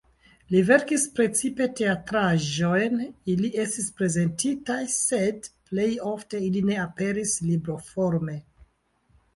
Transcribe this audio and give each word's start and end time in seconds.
Li 0.53 0.61
verkis 0.67 1.03
precipe 1.17 1.67
teatraĵojn, 1.79 2.97
ili 3.35 3.51
estis 3.65 3.93
prezentitaj 4.01 4.81
sed 4.95 5.51
plej 5.69 5.89
ofte 6.15 6.43
ili 6.51 6.67
ne 6.73 6.83
aperis 6.89 7.39
libroforme. 7.53 8.41